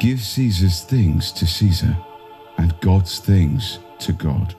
[0.00, 1.94] Give Caesar's things to Caesar,
[2.56, 4.54] and God's things to God.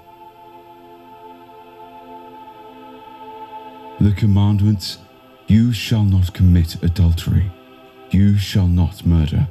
[3.99, 4.99] The commandments
[5.47, 7.51] You shall not commit adultery,
[8.11, 9.47] you shall not murder,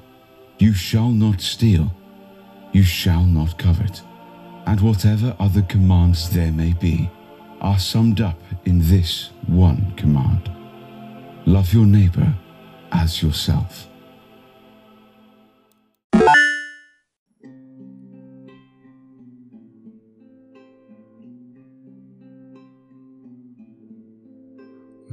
[0.61, 1.93] you shall not steal,
[2.71, 4.01] you shall not covet,
[4.67, 7.11] and whatever other commands there may be
[7.61, 10.53] are summed up in this one command.
[11.47, 12.33] Love your neighbor
[12.93, 13.90] as yourself.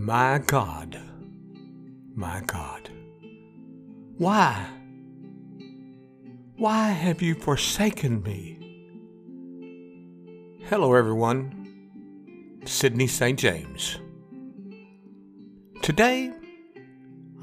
[0.07, 0.97] My God,
[2.15, 2.89] my God,
[4.17, 4.65] why?
[6.55, 8.57] Why have you forsaken me?
[10.69, 12.61] Hello, everyone.
[12.63, 13.37] Sidney St.
[13.37, 13.99] James.
[15.81, 16.31] Today,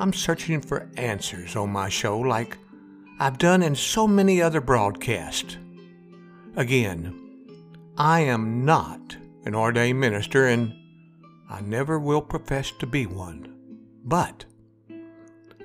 [0.00, 2.56] I'm searching for answers on my show like
[3.20, 5.58] I've done in so many other broadcasts.
[6.56, 7.14] Again,
[7.98, 10.74] I am not an ordained minister and
[11.55, 13.47] I never will profess to be one.
[14.05, 14.44] But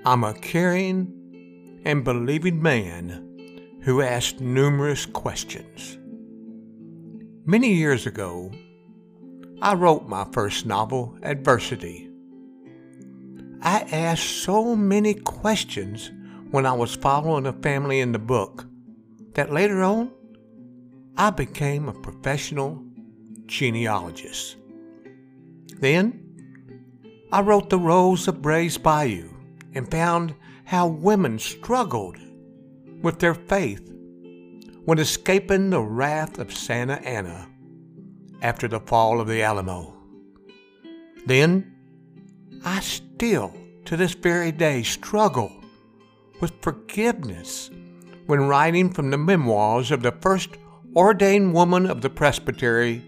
[0.06, 5.98] I'm a caring and believing man who asked numerous questions.
[7.44, 8.52] Many years ago,
[9.64, 12.12] I wrote my first novel, Adversity.
[13.64, 16.12] I asked so many questions
[16.52, 18.68] when I was following a family in the book
[19.34, 20.12] that later on
[21.18, 22.80] I became a professional
[23.48, 24.59] genealogist.
[25.80, 29.30] Then I wrote The Rose of Bray's Bayou
[29.74, 32.18] and found how women struggled
[33.02, 33.90] with their faith
[34.84, 37.48] when escaping the wrath of Santa Anna
[38.42, 39.96] after the fall of the Alamo.
[41.26, 41.76] Then,
[42.66, 43.54] I still,
[43.86, 45.52] to this very day, struggle
[46.42, 47.70] with forgiveness
[48.26, 50.50] when writing from the memoirs of the first
[50.96, 53.04] ordained woman of the presbytery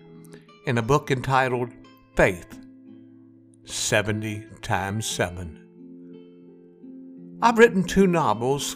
[0.65, 1.71] in a book entitled
[2.15, 2.60] Faith
[3.71, 5.57] 70 times 7.
[7.41, 8.75] I've written two novels,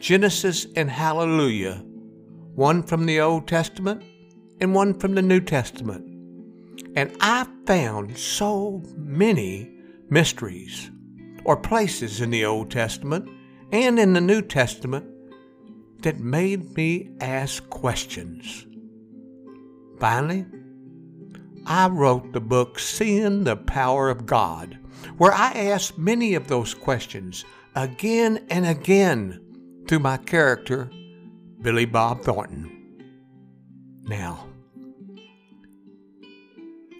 [0.00, 1.84] Genesis and Hallelujah,
[2.54, 4.02] one from the Old Testament
[4.60, 6.06] and one from the New Testament.
[6.96, 9.70] And I found so many
[10.10, 10.90] mysteries
[11.44, 13.28] or places in the Old Testament
[13.72, 15.06] and in the New Testament
[16.02, 18.66] that made me ask questions.
[19.98, 20.44] Finally,
[21.66, 24.78] I wrote the book Seeing the Power of God,
[25.16, 27.44] where I asked many of those questions
[27.74, 29.40] again and again
[29.88, 30.90] through my character,
[31.62, 32.70] Billy Bob Thornton.
[34.04, 34.46] Now,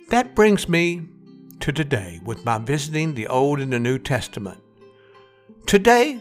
[0.08, 1.02] that brings me
[1.60, 4.60] to today with my visiting the Old and the New Testament.
[5.66, 6.20] Today,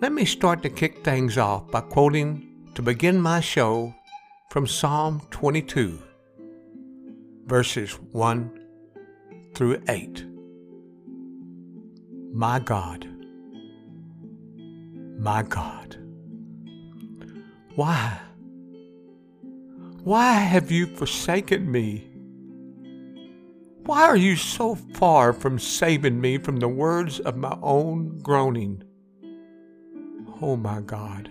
[0.00, 3.94] let me start to kick things off by quoting to begin my show
[4.50, 5.98] from Psalm 22,
[7.46, 8.60] verses 1
[9.54, 10.26] through 8.
[12.32, 13.08] My God,
[15.18, 15.96] my God,
[17.74, 18.18] why?
[20.02, 22.10] Why have you forsaken me?
[23.86, 28.82] Why are you so far from saving me from the words of my own groaning?
[30.40, 31.30] Oh, my God.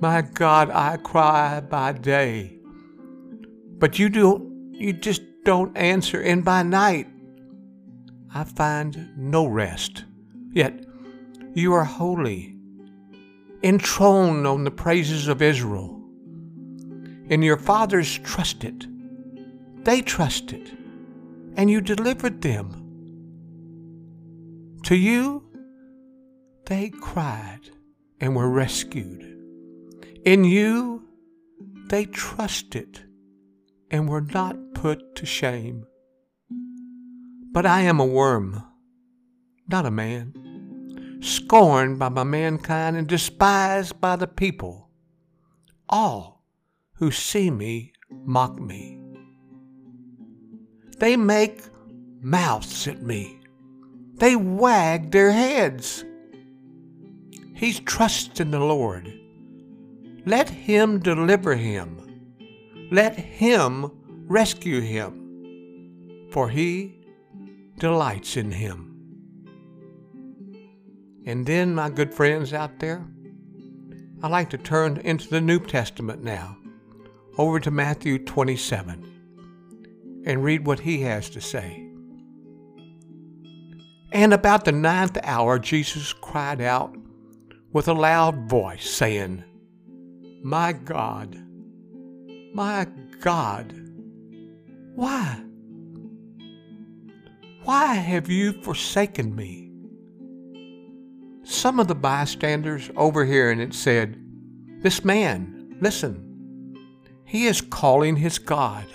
[0.00, 2.59] My God, I cry by day,
[3.80, 7.08] but you don't, you just don't answer, and by night
[8.32, 10.04] I find no rest.
[10.52, 10.84] Yet
[11.54, 12.56] you are holy,
[13.62, 16.00] enthroned on the praises of Israel
[17.30, 18.86] and your fathers trusted.
[19.84, 20.76] They trusted,
[21.56, 22.76] and you delivered them.
[24.82, 25.44] To you,
[26.66, 27.70] they cried
[28.20, 29.22] and were rescued.
[30.24, 31.04] In you,
[31.86, 33.00] they trusted
[33.90, 35.84] and were not put to shame.
[37.52, 38.62] But I am a worm,
[39.68, 44.88] not a man, scorned by my mankind and despised by the people.
[45.88, 46.44] All
[46.94, 48.98] who see me mock me.
[50.98, 51.62] They make
[52.20, 53.40] mouths at me.
[54.14, 56.04] They wag their heads.
[57.54, 59.12] He's trusting the Lord.
[60.26, 62.09] Let him deliver him.
[62.90, 63.92] Let him
[64.26, 67.06] rescue him, for he
[67.78, 68.86] delights in him.
[71.24, 73.06] And then, my good friends out there,
[74.22, 76.56] I like to turn into the New Testament now
[77.38, 81.86] over to Matthew 27 and read what he has to say.
[84.12, 86.96] And about the ninth hour, Jesus cried out
[87.72, 89.44] with a loud voice, saying,
[90.42, 91.36] My God,
[92.52, 92.86] my
[93.20, 93.72] God,
[94.94, 95.40] why?
[97.64, 99.70] Why have you forsaken me?
[101.44, 104.22] Some of the bystanders overhearing it said,
[104.82, 106.76] This man, listen,
[107.24, 108.86] he is calling his God.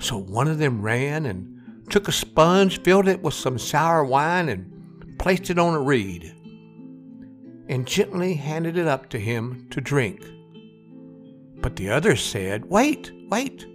[0.00, 4.48] So one of them ran and took a sponge, filled it with some sour wine,
[4.48, 6.34] and placed it on a reed,
[7.68, 10.24] and gently handed it up to him to drink.
[11.60, 13.66] But the others said, Wait, wait.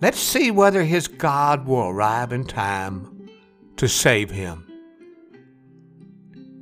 [0.00, 3.28] Let's see whether his God will arrive in time
[3.76, 4.66] to save him.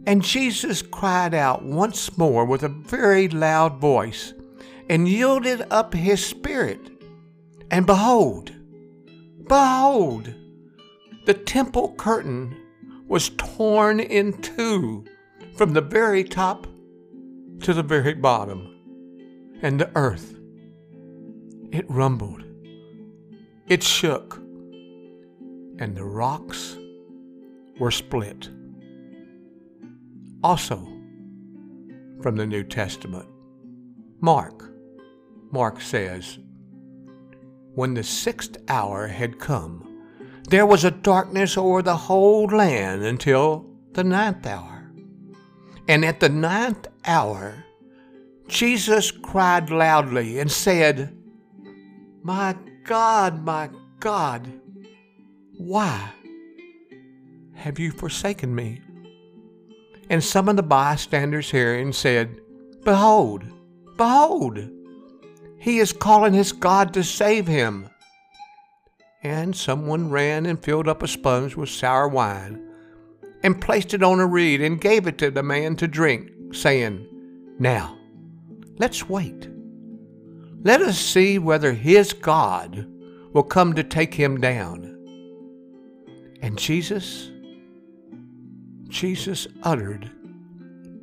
[0.06, 4.34] And Jesus cried out once more with a very loud voice
[4.88, 6.80] and yielded up his spirit.
[7.70, 8.52] And behold,
[9.48, 10.34] behold,
[11.24, 12.56] the temple curtain
[13.06, 15.04] was torn in two
[15.56, 16.66] from the very top
[17.60, 18.71] to the very bottom.
[19.62, 20.34] And the earth,
[21.70, 22.42] it rumbled,
[23.68, 24.34] it shook,
[25.78, 26.76] and the rocks
[27.78, 28.50] were split.
[30.42, 30.76] Also,
[32.20, 33.28] from the New Testament,
[34.20, 34.68] Mark,
[35.52, 36.38] Mark says,
[37.74, 39.88] when the sixth hour had come,
[40.48, 44.92] there was a darkness over the whole land until the ninth hour.
[45.88, 47.64] And at the ninth hour,
[48.52, 51.16] Jesus cried loudly and said,
[52.22, 52.54] My
[52.84, 54.46] God, my God,
[55.56, 56.12] why
[57.54, 58.82] have you forsaken me?
[60.10, 62.42] And some of the bystanders hearing said,
[62.84, 63.44] Behold,
[63.96, 64.58] behold,
[65.58, 67.88] he is calling his God to save him.
[69.22, 72.62] And someone ran and filled up a sponge with sour wine,
[73.42, 77.06] and placed it on a reed, and gave it to the man to drink, saying,
[77.58, 77.96] Now,
[78.78, 79.48] let's wait.
[80.62, 82.86] Let us see whether his God
[83.32, 84.88] will come to take him down.
[86.40, 87.30] And Jesus,
[88.88, 90.10] Jesus uttered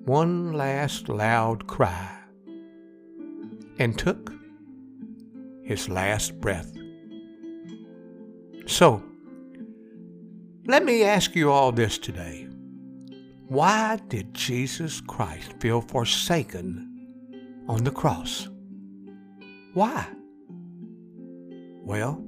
[0.06, 2.18] one last loud cry
[3.78, 4.32] and took
[5.64, 6.72] his last breath.
[8.66, 9.04] So,
[10.66, 12.48] let me ask you all this today.
[13.48, 16.89] Why did Jesus Christ feel forsaken
[17.70, 18.50] on the cross?
[19.74, 20.08] Why?
[21.86, 22.26] Well,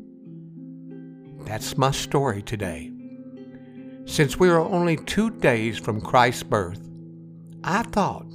[1.40, 2.92] that's my story today.
[4.06, 6.88] Since we are only two days from Christ's birth,
[7.64, 8.28] I thought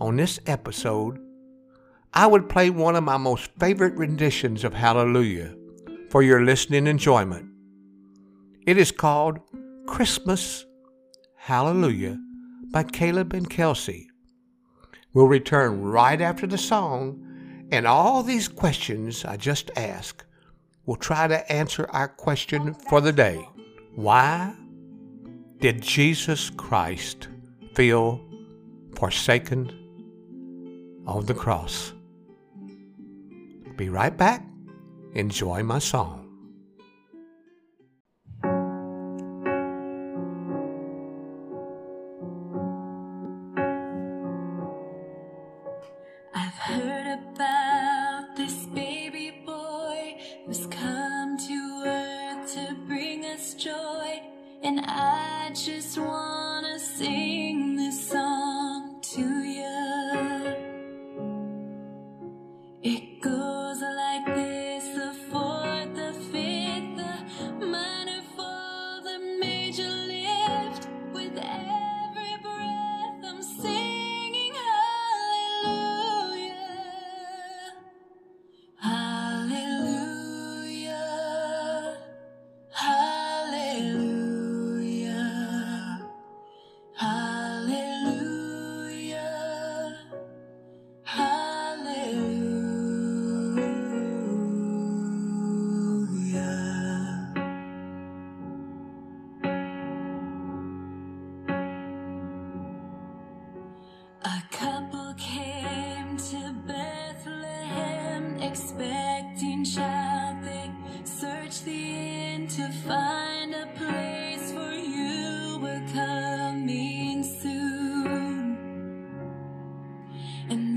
[0.00, 1.20] on this episode
[2.14, 5.54] I would play one of my most favorite renditions of Hallelujah
[6.10, 7.46] for your listening enjoyment.
[8.66, 9.38] It is called
[9.86, 10.64] Christmas
[11.36, 12.18] Hallelujah
[12.70, 14.08] by Caleb and Kelsey.
[15.14, 20.24] We'll return right after the song, and all these questions I just asked
[20.86, 23.36] will try to answer our question for the day
[23.94, 24.52] Why
[25.60, 27.28] did Jesus Christ
[27.74, 28.20] feel
[28.96, 29.70] forsaken
[31.06, 31.92] on the cross?
[33.76, 34.44] Be right back.
[35.14, 36.23] Enjoy my song.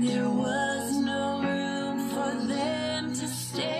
[0.08, 3.77] There was no room for them to stay.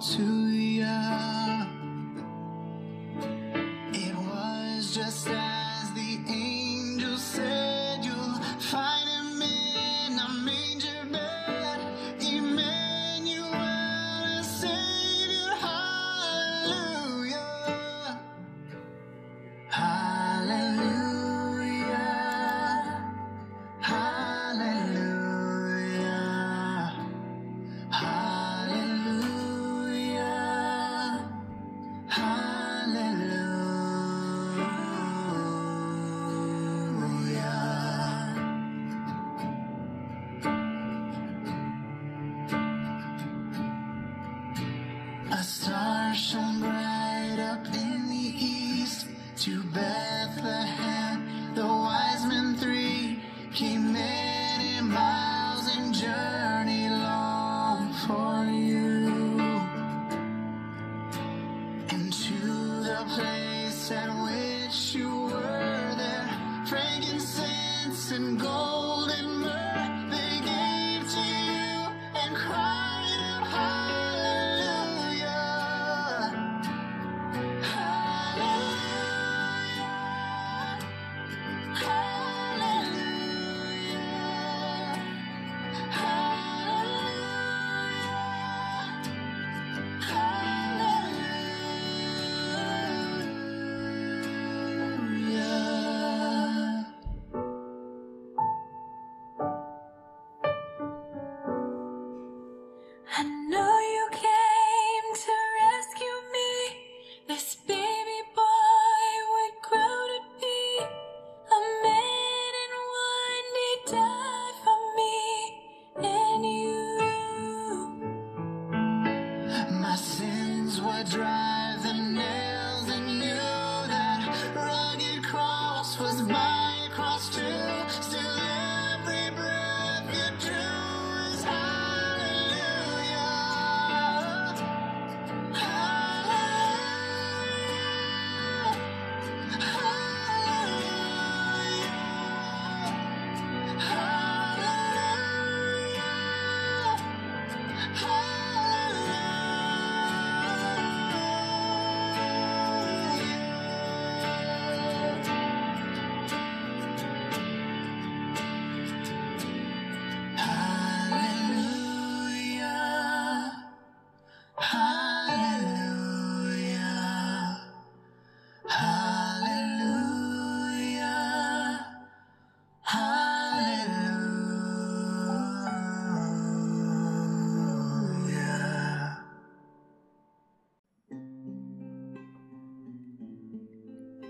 [0.00, 0.37] To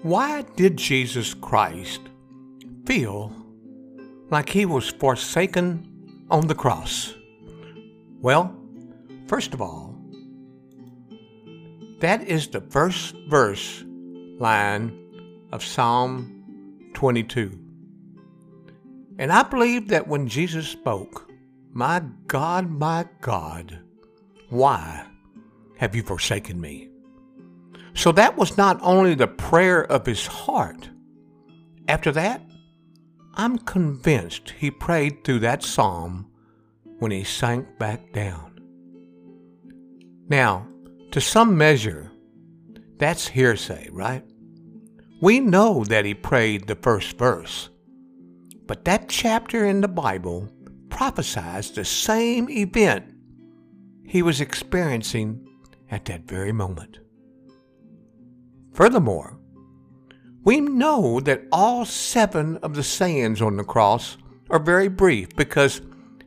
[0.08, 2.00] Why did Jesus Christ
[2.86, 3.30] feel
[4.30, 7.12] like he was forsaken on the cross?
[8.22, 8.56] Well,
[9.26, 9.94] first of all,
[12.00, 13.84] that is the first verse
[14.38, 14.98] line
[15.52, 17.52] of Psalm 22.
[19.18, 21.30] And I believe that when Jesus spoke,
[21.74, 23.78] My God, my God,
[24.48, 25.04] why
[25.76, 26.87] have you forsaken me?
[27.98, 30.88] So that was not only the prayer of his heart.
[31.88, 32.40] After that,
[33.34, 36.30] I'm convinced he prayed through that psalm
[37.00, 38.60] when he sank back down.
[40.28, 40.68] Now,
[41.10, 42.12] to some measure,
[42.98, 44.22] that's hearsay, right?
[45.20, 47.68] We know that he prayed the first verse,
[48.68, 50.48] but that chapter in the Bible
[50.88, 53.12] prophesies the same event
[54.06, 55.44] he was experiencing
[55.90, 57.00] at that very moment.
[58.78, 59.36] Furthermore,
[60.44, 64.16] we know that all seven of the sayings on the cross
[64.50, 65.80] are very brief because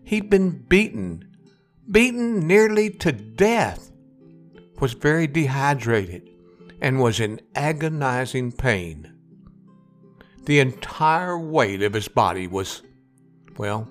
[0.04, 1.34] he'd been beaten,
[1.90, 3.94] beaten nearly to death,
[4.82, 6.30] was very dehydrated,
[6.82, 9.14] and was in agonizing pain.
[10.44, 12.82] The entire weight of his body was,
[13.58, 13.88] well,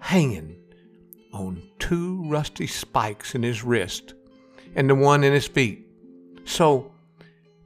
[0.00, 0.62] hanging
[1.32, 4.12] on two rusty spikes in his wrist
[4.74, 5.86] and the one in his feet.
[6.44, 6.91] So,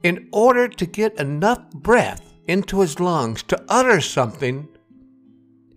[0.07, 4.65] in order to get enough breath into his lungs to utter something,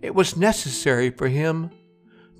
[0.03, 1.69] it was necessary for him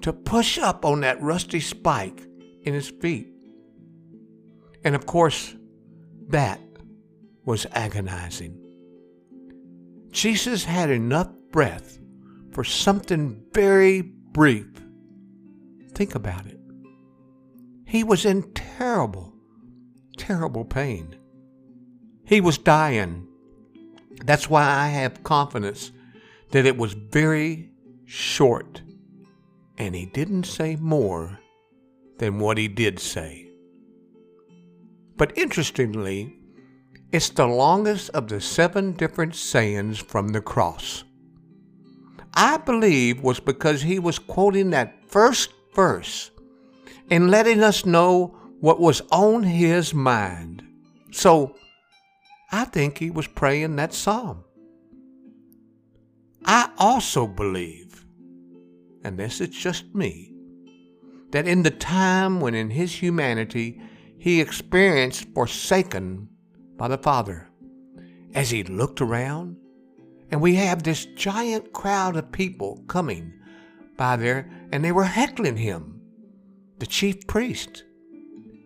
[0.01, 2.25] to push up on that rusty spike
[2.63, 3.27] in his feet.
[4.85, 5.57] And of course,
[6.29, 6.61] That
[7.45, 8.57] was agonizing.
[10.13, 11.99] Jesus had enough breath
[12.53, 14.69] for something very brief.
[15.95, 16.61] Think about it.
[17.85, 19.35] He was in terrible,
[20.17, 21.17] terrible pain.
[22.31, 23.27] He was dying.
[24.25, 25.91] That's why I have confidence
[26.53, 27.71] that it was very
[28.05, 28.83] short.
[29.77, 31.41] And he didn't say more
[32.19, 33.51] than what he did say.
[35.17, 36.37] But interestingly,
[37.11, 41.03] it's the longest of the seven different sayings from the cross.
[42.35, 46.31] I believe was because he was quoting that first verse
[47.11, 50.63] and letting us know what was on his mind.
[51.11, 51.57] So
[52.53, 54.45] I think he was praying that psalm.
[56.45, 58.05] I also believe,
[59.05, 60.35] and this is just me,
[61.31, 63.81] that in the time when in his humanity
[64.19, 66.29] he experienced forsaken
[66.77, 67.49] by the Father,
[68.35, 69.57] as he looked around,
[70.31, 73.33] and we have this giant crowd of people coming
[73.97, 76.01] by there, and they were heckling him,
[76.79, 77.85] the chief priest,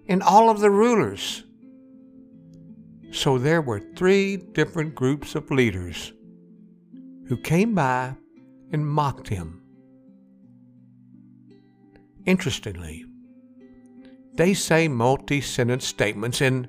[0.06, 1.44] and all of the rulers.
[3.14, 6.12] So there were three different groups of leaders
[7.28, 8.16] who came by
[8.73, 9.62] and mocked him.
[12.26, 13.04] Interestingly,
[14.35, 16.68] they say multi sentence statements and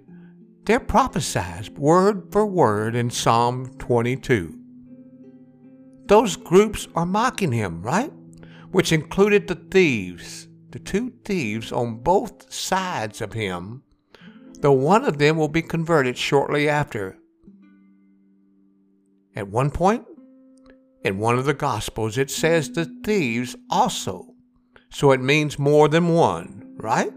[0.66, 4.55] they're prophesied word for word in Psalm 22.
[6.05, 8.14] Those groups are mocking him, right?
[8.70, 13.81] Which included the thieves, the two thieves on both sides of him,
[14.61, 17.18] though one of them will be converted shortly after.
[19.35, 20.05] At one point,
[21.03, 24.33] in one of the Gospels, it says the thieves also.
[24.89, 27.11] So it means more than one, right?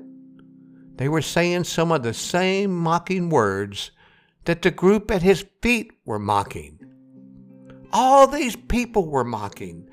[0.96, 3.92] They were saying some of the same mocking words
[4.44, 6.78] that the group at his feet were mocking.
[7.92, 9.88] All these people were mocking.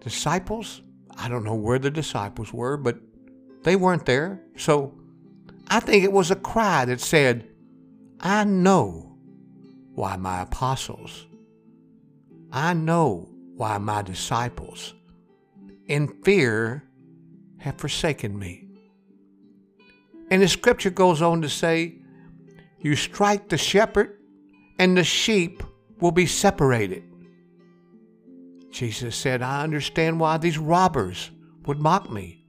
[0.00, 0.82] Disciples,
[1.16, 2.98] I don't know where the disciples were, but
[3.62, 4.42] they weren't there.
[4.56, 4.99] So
[5.70, 7.48] I think it was a cry that said,
[8.20, 9.16] I know
[9.94, 11.26] why my apostles
[12.52, 14.94] I know why my disciples,
[15.86, 16.84] in fear,
[17.58, 18.68] have forsaken me.
[20.30, 21.98] And the scripture goes on to say,
[22.80, 24.18] You strike the shepherd,
[24.78, 25.62] and the sheep
[26.00, 27.04] will be separated.
[28.70, 31.30] Jesus said, I understand why these robbers
[31.66, 32.39] would mock me.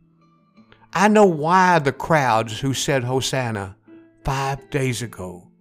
[0.94, 3.76] I know why the crowds who said Hosanna
[4.24, 5.52] five days ago,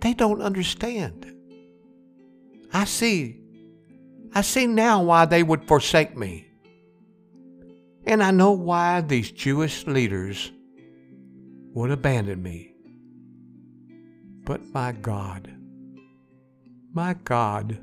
[0.00, 1.26] they don't understand.
[2.72, 3.40] I see
[4.32, 6.46] I see now why they would forsake me.
[8.06, 10.52] And I know why these Jewish leaders
[11.74, 12.74] would abandon me.
[14.44, 15.52] But my God,
[16.92, 17.78] my God,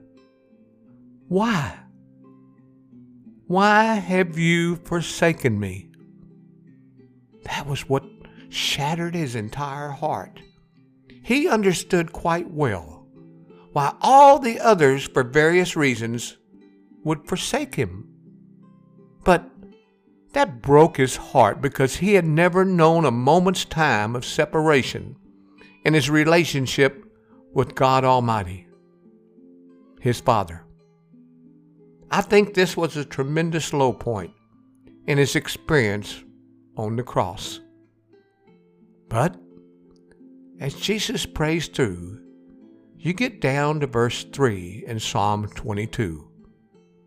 [1.28, 1.78] why?
[3.46, 5.87] Why have you forsaken me?
[7.48, 8.04] That was what
[8.50, 10.40] shattered his entire heart.
[11.24, 13.06] He understood quite well
[13.74, 16.38] why all the others, for various reasons,
[17.04, 18.08] would forsake him.
[19.24, 19.50] But
[20.34, 25.16] that broke his heart because he had never known a moment's time of separation
[25.86, 27.06] in his relationship
[27.54, 28.68] with God Almighty,
[30.00, 30.66] his Father.
[32.10, 34.34] I think this was a tremendous low point
[35.06, 36.24] in his experience
[36.78, 37.60] on the cross.
[39.10, 39.36] But
[40.60, 42.22] as Jesus prays through,
[42.98, 46.28] you get down to verse 3 in Psalm 22,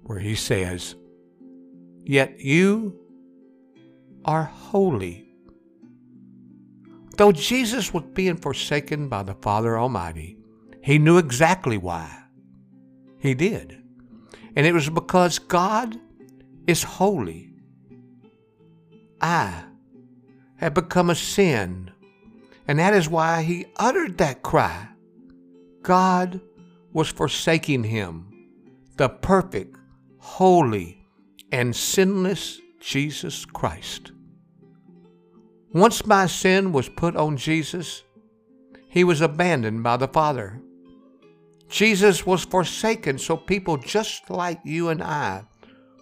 [0.03, 0.95] where he says,
[2.05, 2.99] Yet you
[4.25, 5.27] are holy.
[7.17, 10.39] Though Jesus was being forsaken by the Father Almighty,
[10.83, 12.25] he knew exactly why.
[13.19, 13.83] He did.
[14.57, 15.99] And it was because God
[16.67, 17.50] is holy.
[19.21, 19.65] I
[20.57, 21.91] have become a sin,
[22.69, 24.89] and that is why he uttered that cry
[25.83, 26.41] God
[26.93, 28.27] was forsaking him,
[28.97, 29.77] the perfect,
[30.19, 31.07] holy,
[31.53, 34.13] and sinless Jesus Christ.
[35.73, 38.03] Once my sin was put on Jesus,
[38.89, 40.61] he was abandoned by the Father.
[41.69, 45.45] Jesus was forsaken so people just like you and I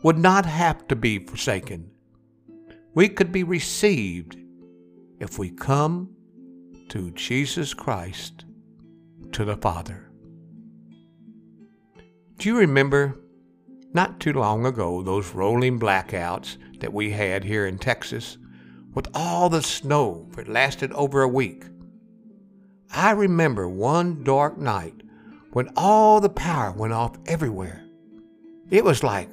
[0.02, 1.90] would not have to be forsaken.
[2.94, 4.36] We could be received
[5.20, 6.10] if we come
[6.88, 8.44] to Jesus Christ
[9.32, 10.10] to the Father.
[12.38, 13.18] Do you remember
[13.92, 18.38] not too long ago those rolling blackouts that we had here in Texas
[18.94, 21.64] with all the snow that lasted over a week?
[22.92, 25.02] I remember one dark night
[25.52, 27.84] when all the power went off everywhere.
[28.70, 29.30] It was like,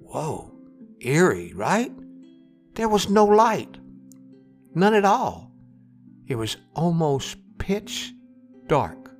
[0.00, 0.52] whoa,
[1.00, 1.92] eerie, right?
[2.78, 3.76] There was no light.
[4.72, 5.50] None at all.
[6.28, 8.12] It was almost pitch
[8.68, 9.10] dark.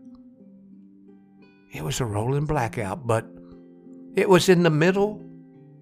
[1.73, 3.27] It was a rolling blackout, but
[4.15, 5.21] it was in the middle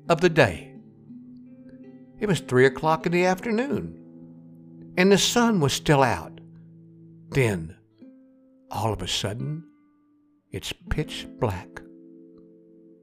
[0.09, 0.75] of the day.
[2.19, 4.01] It was three o'clock in the afternoon,
[4.97, 6.41] and the sun was still out.
[7.29, 7.77] Then,
[8.71, 9.65] all of a sudden,
[10.51, 11.83] it's pitch black.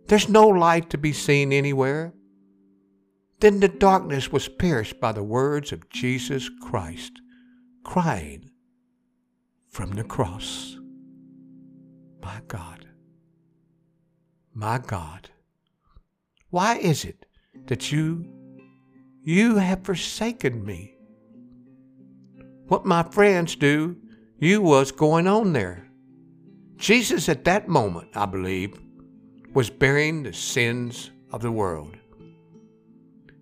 [0.08, 2.16] There's no light to be seen anywhere.
[3.44, 7.12] Then the darkness was pierced by the words of Jesus Christ,
[7.84, 8.50] crying
[9.70, 10.78] from the cross,
[12.22, 12.88] My God,
[14.54, 15.30] my God,
[16.52, 17.26] why is it
[17.66, 18.32] that you,
[19.24, 20.96] you have forsaken me?
[22.70, 23.98] What my friends do,
[24.40, 25.90] you was going on there.
[26.78, 28.80] Jesus at that moment, I believe,
[29.54, 31.98] was bearing the sins of the world.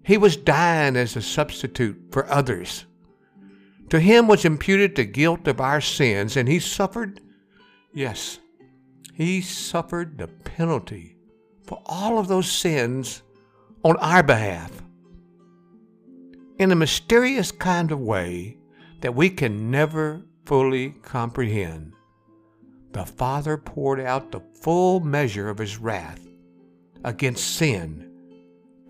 [0.03, 2.85] He was dying as a substitute for others.
[3.89, 7.19] To him was imputed the guilt of our sins, and he suffered,
[7.93, 8.39] yes,
[9.13, 11.17] he suffered the penalty
[11.63, 13.21] for all of those sins
[13.83, 14.81] on our behalf.
[16.57, 18.57] In a mysterious kind of way
[19.01, 21.93] that we can never fully comprehend,
[22.91, 26.27] the Father poured out the full measure of his wrath
[27.03, 28.10] against sin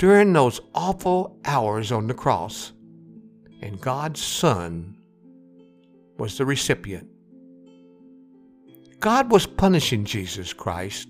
[0.01, 2.71] during those awful hours on the cross,
[3.61, 4.97] and God's Son
[6.17, 7.07] was the recipient.
[8.99, 11.09] God was punishing Jesus Christ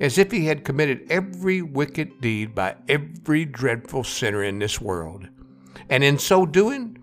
[0.00, 5.28] as if he had committed every wicked deed by every dreadful sinner in this world.
[5.90, 6.96] And in so doing,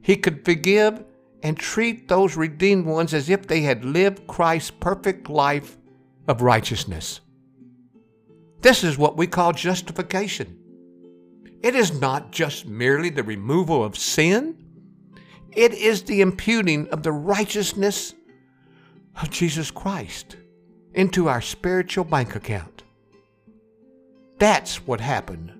[0.00, 1.02] he could forgive
[1.42, 5.76] and treat those redeemed ones as if they had lived Christ's perfect life
[6.28, 7.20] of righteousness.
[8.60, 10.57] This is what we call justification.
[11.62, 14.56] It is not just merely the removal of sin,
[15.52, 18.14] it is the imputing of the righteousness
[19.20, 20.36] of Jesus Christ
[20.94, 22.84] into our spiritual bank account.
[24.38, 25.52] That's what happened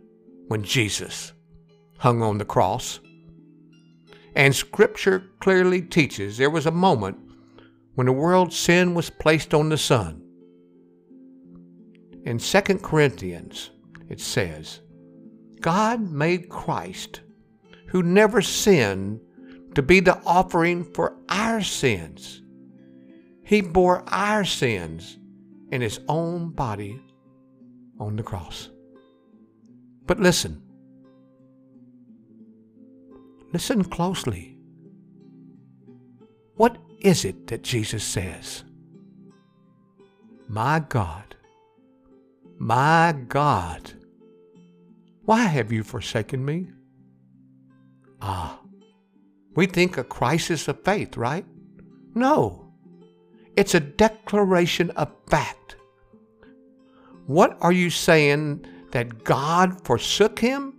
[0.47, 1.33] when Jesus
[1.99, 3.01] hung on the cross.
[4.37, 7.19] And Scripture clearly teaches there was a moment
[7.97, 10.23] when the world's sin was placed on the Son.
[12.25, 13.71] In 2 Corinthians,
[14.09, 14.81] it says,
[15.61, 17.21] God made Christ,
[17.89, 19.21] who never sinned,
[19.75, 22.43] to be the offering for our sins.
[23.45, 25.19] He bore our sins
[25.71, 27.01] in his own body
[27.99, 28.71] on the cross.
[30.07, 30.63] But listen,
[33.53, 34.59] listen closely.
[36.57, 38.65] What is it that Jesus says?
[40.49, 41.37] My God,
[42.59, 43.93] my God
[45.29, 46.69] why have you forsaken me?
[48.23, 48.61] Ah,
[49.55, 51.45] we think a crisis of faith, right?
[52.15, 52.73] No,
[53.55, 55.77] it's a declaration of fact.
[57.27, 60.73] What are you saying that God forsook him?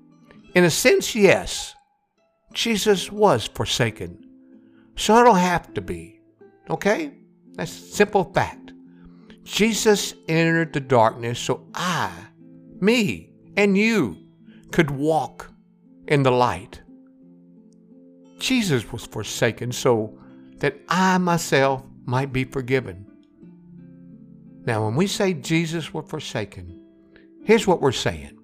[0.56, 1.76] In a sense, yes.
[2.52, 4.18] Jesus was forsaken.
[4.96, 6.22] So it'll have to be.
[6.72, 7.14] Okay?
[7.54, 8.74] That's simple fact.
[9.44, 12.12] Jesus entered the darkness so I,
[12.82, 14.29] me, and you
[14.72, 15.52] could walk
[16.08, 16.82] in the light.
[18.40, 20.18] Jesus was forsaken so
[20.58, 23.06] that I myself might be forgiven.
[24.66, 26.82] Now, when we say Jesus was forsaken,
[27.44, 28.38] here's what we're saying.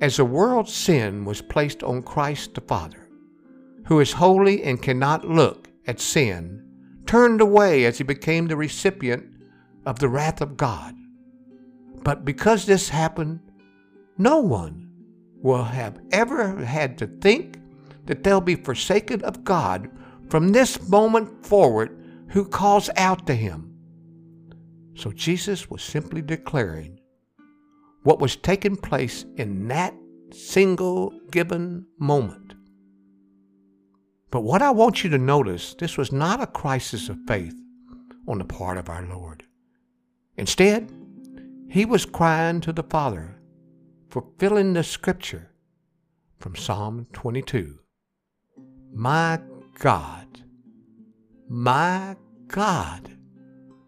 [0.00, 3.08] As the world's sin was placed on Christ the Father,
[3.86, 6.62] who is holy and cannot look at sin,
[7.06, 9.24] turned away as he became the recipient
[9.86, 10.94] of the wrath of God.
[12.02, 13.40] But because this happened
[14.18, 14.90] no one
[15.42, 17.58] will have ever had to think
[18.06, 19.90] that they'll be forsaken of God
[20.28, 21.96] from this moment forward
[22.30, 23.72] who calls out to him.
[24.94, 26.98] So Jesus was simply declaring
[28.02, 29.94] what was taking place in that
[30.32, 32.54] single given moment.
[34.30, 37.54] But what I want you to notice, this was not a crisis of faith
[38.26, 39.44] on the part of our Lord.
[40.36, 40.90] Instead,
[41.68, 43.36] he was crying to the Father
[44.08, 45.50] fulfilling the scripture
[46.38, 47.78] from Psalm 22.
[48.92, 49.40] My
[49.78, 50.42] God,
[51.48, 52.16] my
[52.48, 53.10] God,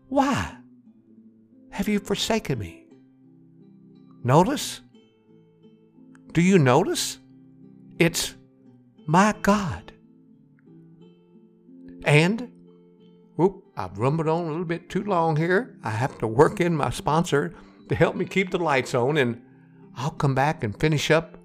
[0.09, 0.57] why
[1.70, 2.87] have you forsaken me?
[4.24, 4.81] Notice?
[6.33, 7.18] Do you notice?
[7.98, 8.35] It's
[9.07, 9.92] my God.
[12.04, 12.52] And
[13.38, 15.78] Whoop, I've rumbled on a little bit too long here.
[15.85, 17.54] I have to work in my sponsor
[17.88, 19.40] to help me keep the lights on, and
[20.00, 21.37] I'll come back and finish up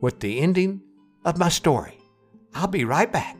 [0.00, 0.80] with the ending
[1.24, 1.98] of my story.
[2.54, 3.36] I'll be right back.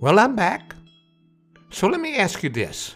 [0.00, 0.76] Well, I'm back.
[1.70, 2.94] So let me ask you this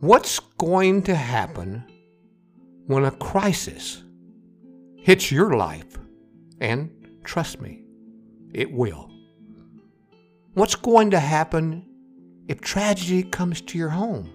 [0.00, 1.84] What's going to happen
[2.86, 4.02] when a crisis
[4.96, 5.98] hits your life?
[6.62, 6.90] And
[7.22, 7.82] trust me,
[8.54, 9.10] it will.
[10.54, 11.87] What's going to happen
[12.48, 14.30] if tragedy comes to your home?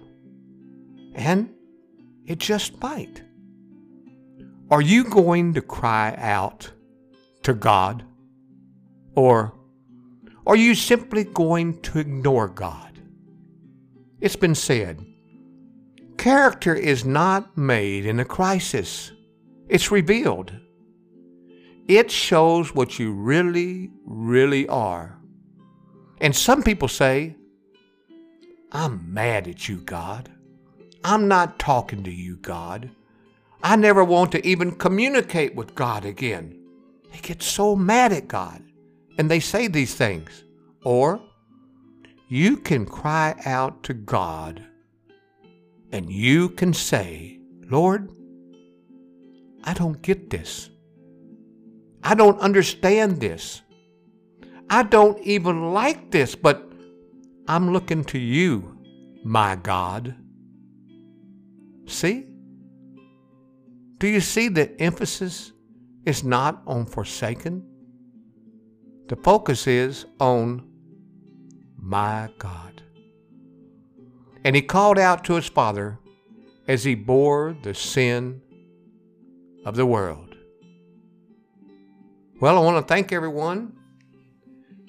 [1.14, 1.50] And
[2.24, 3.22] it just might.
[4.70, 6.70] Are you going to cry out
[7.42, 8.04] to God?
[9.14, 9.52] Or
[10.46, 12.98] are you simply going to ignore God?
[14.20, 15.04] It's been said
[16.16, 19.12] character is not made in a crisis,
[19.68, 20.52] it's revealed.
[21.86, 25.18] It shows what you really, really are.
[26.22, 27.36] And some people say,
[28.74, 30.28] I'm mad at you, God.
[31.04, 32.90] I'm not talking to you, God.
[33.62, 36.60] I never want to even communicate with God again.
[37.12, 38.62] They get so mad at God
[39.16, 40.42] and they say these things.
[40.84, 41.22] Or
[42.28, 44.62] you can cry out to God
[45.92, 47.38] and you can say,
[47.70, 48.10] Lord,
[49.62, 50.68] I don't get this.
[52.02, 53.62] I don't understand this.
[54.68, 56.73] I don't even like this, but
[57.46, 58.78] I'm looking to you,
[59.24, 60.14] my God.
[61.86, 62.26] See?
[63.98, 65.52] Do you see the emphasis
[66.06, 67.66] is not on forsaken?
[69.08, 70.66] The focus is on
[71.78, 72.82] my God.
[74.44, 75.98] And he called out to his father
[76.66, 78.40] as he bore the sin
[79.66, 80.34] of the world.
[82.40, 83.76] Well, I want to thank everyone.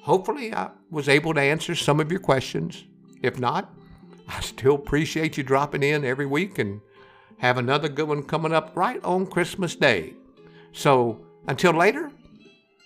[0.01, 2.85] Hopefully, I was able to answer some of your questions.
[3.21, 3.73] If not,
[4.27, 6.81] I still appreciate you dropping in every week and
[7.39, 10.13] have another good one coming up right on Christmas Day.
[10.71, 12.11] So until later,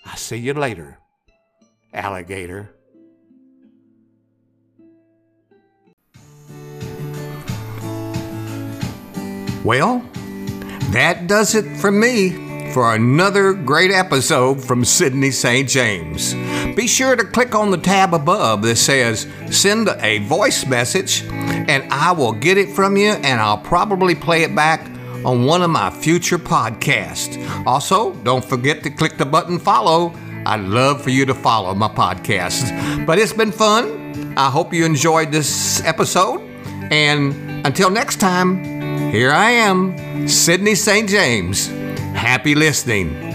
[0.06, 0.98] I'll see you later,
[1.94, 2.76] alligator.
[9.64, 10.04] Well,
[10.92, 15.68] that does it for me for another great episode from Sidney St.
[15.68, 16.34] James.
[16.76, 21.92] Be sure to click on the tab above that says Send a voice message, and
[21.92, 24.86] I will get it from you, and I'll probably play it back
[25.26, 27.38] on one of my future podcasts.
[27.66, 30.14] Also, don't forget to click the button follow.
[30.46, 33.06] I'd love for you to follow my podcast.
[33.06, 34.34] But it's been fun.
[34.38, 36.42] I hope you enjoyed this episode.
[36.92, 38.64] And until next time,
[39.12, 41.10] here I am, Sidney St.
[41.10, 41.79] James.
[42.20, 43.29] Happy listening.